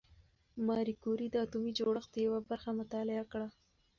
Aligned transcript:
ماري 0.67 0.93
کوري 1.03 1.27
د 1.31 1.35
اتومي 1.45 1.71
جوړښت 1.79 2.13
یوه 2.25 2.39
برخه 2.49 2.69
مطالعه 2.79 3.25
کړه. 3.31 3.47